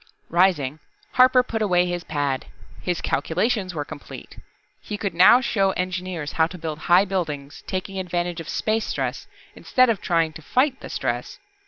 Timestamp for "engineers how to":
5.73-6.57